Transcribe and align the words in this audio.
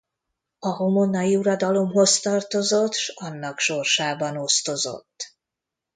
A 0.59 0.67
homonnai 0.69 1.35
uradalomhoz 1.35 2.19
tartozott 2.19 2.93
s 2.93 3.11
annak 3.15 3.59
sorsában 3.59 4.37
osztozott. 4.37 5.35